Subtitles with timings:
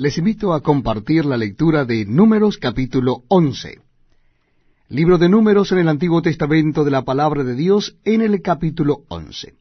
[0.00, 3.82] les invito a compartir la lectura de Números capítulo 11.
[4.88, 9.02] Libro de Números en el Antiguo Testamento de la Palabra de Dios en el capítulo
[9.08, 9.56] 11.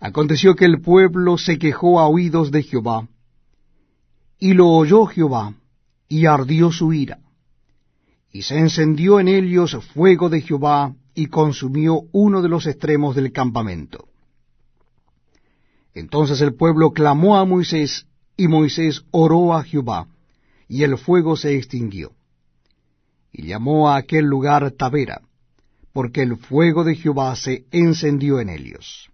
[0.00, 3.08] Aconteció que el pueblo se quejó a oídos de Jehová,
[4.38, 5.54] y lo oyó Jehová,
[6.06, 7.20] y ardió su ira.
[8.30, 13.32] Y se encendió en ellos fuego de Jehová, y consumió uno de los extremos del
[13.32, 14.08] campamento.
[15.94, 18.07] Entonces el pueblo clamó a Moisés,
[18.38, 20.06] y Moisés oró a Jehová,
[20.68, 22.12] y el fuego se extinguió.
[23.32, 25.22] Y llamó a aquel lugar Tavera,
[25.92, 29.10] porque el fuego de Jehová se encendió en ellos.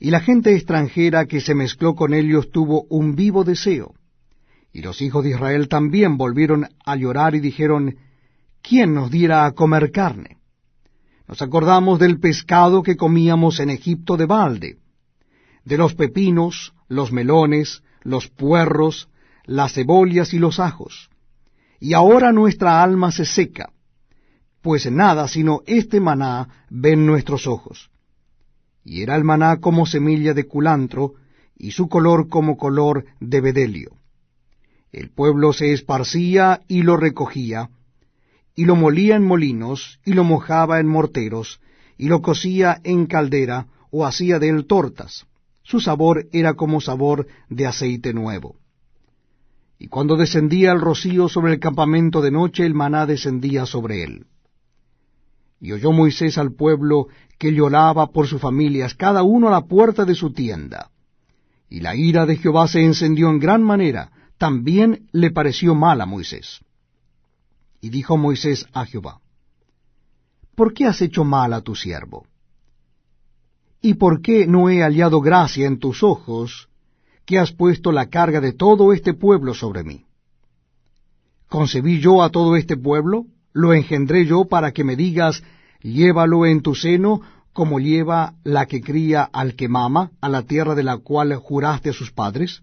[0.00, 3.94] Y la gente extranjera que se mezcló con ellos tuvo un vivo deseo.
[4.72, 7.98] Y los hijos de Israel también volvieron a llorar y dijeron,
[8.62, 10.38] ¿quién nos diera a comer carne?
[11.26, 14.78] Nos acordamos del pescado que comíamos en Egipto de balde,
[15.66, 19.08] de los pepinos, los melones, los puerros,
[19.44, 21.10] las cebollas y los ajos.
[21.80, 23.72] Y ahora nuestra alma se seca,
[24.62, 27.90] pues nada sino este maná ven nuestros ojos.
[28.84, 31.14] Y era el maná como semilla de culantro,
[31.56, 33.96] y su color como color de bedelio.
[34.92, 37.70] El pueblo se esparcía y lo recogía,
[38.54, 41.60] y lo molía en molinos, y lo mojaba en morteros,
[41.96, 45.27] y lo cocía en caldera, o hacía de él tortas
[45.68, 48.56] su sabor era como sabor de aceite nuevo.
[49.78, 54.24] Y cuando descendía el rocío sobre el campamento de noche, el maná descendía sobre él.
[55.60, 57.08] Y oyó Moisés al pueblo
[57.38, 60.90] que lloraba por sus familias, cada uno a la puerta de su tienda.
[61.68, 66.06] Y la ira de Jehová se encendió en gran manera, también le pareció mal a
[66.06, 66.60] Moisés.
[67.82, 69.20] Y dijo Moisés a Jehová,
[70.54, 72.24] ¿Por qué has hecho mal a tu siervo?
[73.80, 76.68] ¿Y por qué no he hallado gracia en tus ojos,
[77.24, 80.04] que has puesto la carga de todo este pueblo sobre mí?
[81.48, 83.26] ¿Concebí yo a todo este pueblo?
[83.52, 85.42] ¿Lo engendré yo para que me digas,
[85.80, 87.20] llévalo en tu seno,
[87.52, 91.90] como lleva la que cría al que mama, a la tierra de la cual juraste
[91.90, 92.62] a sus padres?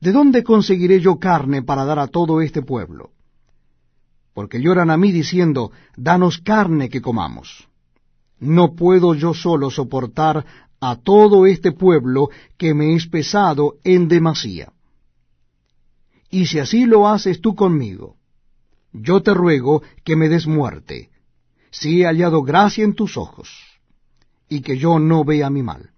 [0.00, 3.10] ¿De dónde conseguiré yo carne para dar a todo este pueblo?
[4.32, 7.68] Porque lloran a mí diciendo, danos carne que comamos.
[8.40, 10.44] No puedo yo solo soportar
[10.80, 14.72] a todo este pueblo que me es pesado en demasía.
[16.30, 18.16] Y si así lo haces tú conmigo,
[18.92, 21.10] yo te ruego que me des muerte,
[21.70, 23.50] si he hallado gracia en tus ojos,
[24.48, 25.90] y que yo no vea mi mal.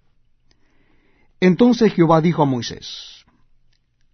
[1.40, 3.24] Entonces Jehová dijo a Moisés,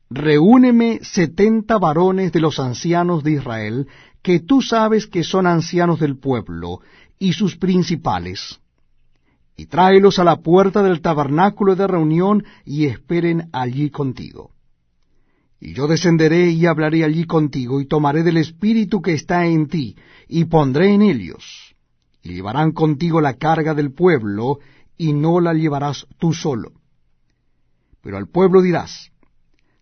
[0.09, 3.89] Reúneme setenta varones de los ancianos de Israel,
[4.23, 6.81] que tú sabes que son ancianos del pueblo,
[7.19, 8.61] y sus principales,
[9.57, 14.51] y tráelos a la puerta del tabernáculo de reunión, y esperen allí contigo.
[15.59, 19.97] Y yo descenderé y hablaré allí contigo, y tomaré del espíritu que está en ti,
[20.29, 21.75] y pondré en ellos,
[22.23, 24.59] y llevarán contigo la carga del pueblo,
[24.99, 26.73] y no la llevarás tú solo.
[28.03, 29.11] Pero al pueblo dirás,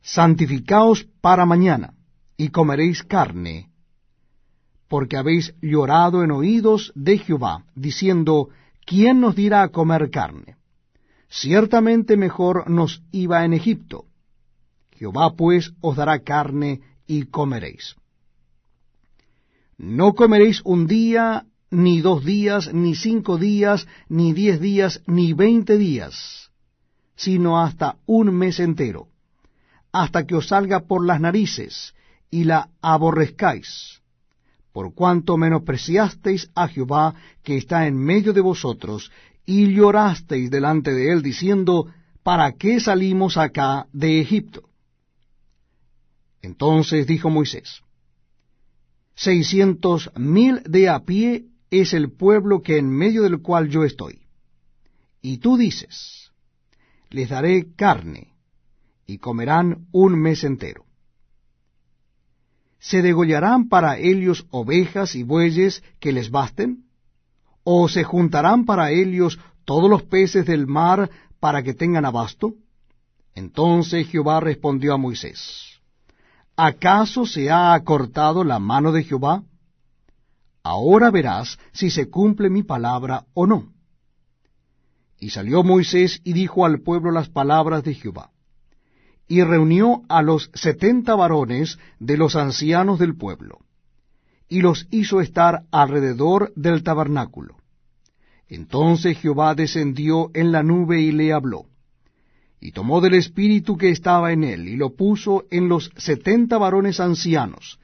[0.03, 1.95] santificaos para mañana,
[2.37, 3.71] y comeréis carne,
[4.89, 8.49] porque habéis llorado en oídos de Jehová, diciendo,
[8.85, 10.57] ¿quién nos dirá a comer carne?
[11.29, 14.05] Ciertamente mejor nos iba en Egipto.
[14.93, 17.97] Jehová pues os dará carne y comeréis.
[19.77, 25.77] No comeréis un día, ni dos días, ni cinco días, ni diez días, ni veinte
[25.77, 26.53] días,
[27.17, 29.09] sino hasta un mes entero,
[29.91, 31.95] hasta que os salga por las narices
[32.31, 34.04] y la aborrezcáis
[34.75, 37.15] por cuanto menospreciasteis a Jehová
[37.45, 39.13] que está en medio de vosotros,
[39.47, 41.87] y llorasteis delante de él, diciendo,
[42.25, 44.69] ¿para qué salimos acá de Egipto?
[46.43, 47.83] Entonces dijo Moisés,
[49.15, 54.23] Seiscientos mil de a pie es el pueblo que en medio del cual yo estoy.
[55.23, 56.33] Y tú dices,
[57.11, 58.35] les daré carne,
[59.07, 60.84] y comerán un mes entero.
[62.85, 66.85] ¿Se degollarán para ellos ovejas y bueyes que les basten?
[67.63, 71.11] ¿O se juntarán para ellos todos los peces del mar
[71.41, 72.53] para que tengan abasto?
[73.35, 75.81] Entonces Jehová respondió a Moisés,
[76.57, 79.43] ¿acaso se ha acortado la mano de Jehová?
[80.63, 83.73] Ahora verás si se cumple mi palabra o no.
[85.19, 88.34] Y salió Moisés y dijo al pueblo las palabras de Jehová
[89.27, 93.61] y reunió a los setenta varones de los ancianos del pueblo,
[94.49, 97.57] y los hizo estar alrededor del tabernáculo.
[98.49, 101.67] Entonces Jehová descendió en la nube y le habló.
[102.65, 106.99] y tomó del espíritu que estaba en él, y lo puso en los setenta varones
[106.99, 107.79] ancianos,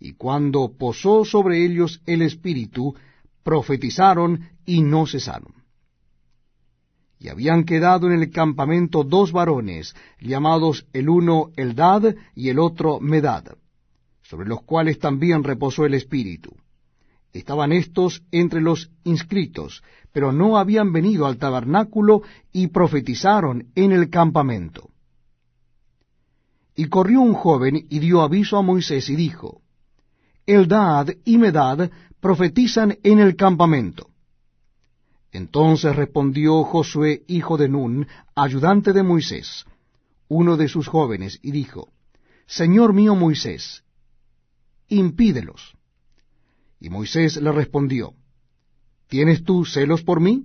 [0.00, 2.96] y cuando posó sobre ellos el espíritu,
[3.44, 5.54] profetizaron y no cesaron.
[7.18, 13.00] Y habían quedado en el campamento dos varones, llamados el uno Eldad y el otro
[13.00, 13.56] Medad,
[14.22, 16.54] sobre los cuales también reposó el espíritu.
[17.32, 19.82] Estaban éstos entre los inscritos,
[20.12, 22.22] pero no habían venido al tabernáculo
[22.52, 24.90] y profetizaron en el campamento.
[26.74, 29.60] Y corrió un joven y dio aviso a Moisés y dijo,
[30.46, 31.90] Eldad y Medad
[32.20, 34.10] profetizan en el campamento.
[35.36, 39.66] Entonces respondió Josué, hijo de Nun, ayudante de Moisés,
[40.28, 41.92] uno de sus jóvenes, y dijo,
[42.46, 43.84] Señor mío Moisés,
[44.88, 45.76] impídelos.
[46.80, 48.14] Y Moisés le respondió,
[49.08, 50.44] ¿Tienes tú celos por mí?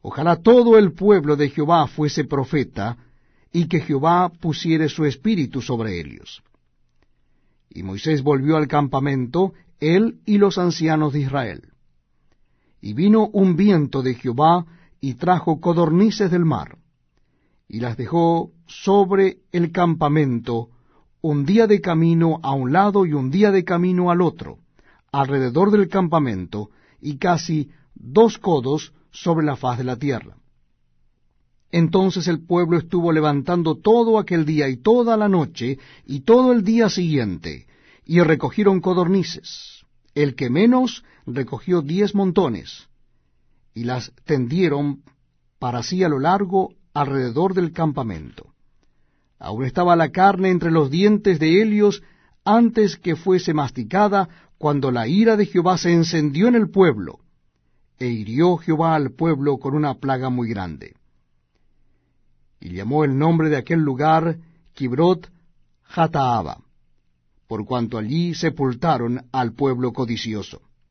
[0.00, 2.98] Ojalá todo el pueblo de Jehová fuese profeta,
[3.52, 6.44] y que Jehová pusiere su espíritu sobre ellos.
[7.68, 11.72] Y Moisés volvió al campamento, él y los ancianos de Israel.
[12.80, 14.66] Y vino un viento de Jehová,
[15.00, 16.78] y trajo codornices del mar,
[17.68, 20.70] y las dejó sobre el campamento,
[21.20, 24.58] un día de camino a un lado y un día de camino al otro,
[25.12, 26.70] alrededor del campamento,
[27.00, 30.36] y casi dos codos sobre la faz de la tierra.
[31.70, 36.64] Entonces el pueblo estuvo levantando todo aquel día y toda la noche y todo el
[36.64, 37.66] día siguiente,
[38.04, 39.77] y recogieron codornices.
[40.14, 42.88] El que menos recogió diez montones,
[43.74, 45.02] y las tendieron
[45.58, 48.54] para sí a lo largo alrededor del campamento.
[49.38, 52.02] Aún estaba la carne entre los dientes de Helios
[52.44, 57.20] antes que fuese masticada, cuando la ira de Jehová se encendió en el pueblo,
[57.98, 60.96] e hirió Jehová al pueblo con una plaga muy grande.
[62.60, 64.38] Y llamó el nombre de aquel lugar
[64.72, 65.30] Kibrot
[65.82, 66.58] Jataaba,
[67.48, 70.67] por cuanto allí sepultaron al pueblo codicioso.